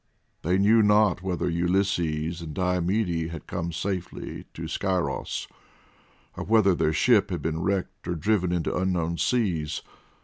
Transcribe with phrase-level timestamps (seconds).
[0.41, 5.47] They knew not whether Ulysses and Diomede had come safely to Scyros,
[6.35, 9.83] or whether their ship had been wrecked or driven into unknown seas.